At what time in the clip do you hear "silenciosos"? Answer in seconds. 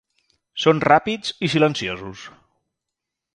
1.55-2.25